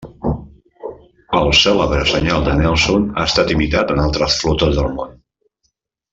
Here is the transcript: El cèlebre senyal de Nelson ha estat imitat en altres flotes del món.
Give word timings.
El 1.39 1.49
cèlebre 1.57 2.07
senyal 2.13 2.47
de 2.47 2.55
Nelson 2.63 3.05
ha 3.13 3.27
estat 3.33 3.55
imitat 3.57 3.93
en 3.97 4.03
altres 4.07 4.39
flotes 4.41 4.77
del 4.81 4.91
món. 4.99 5.15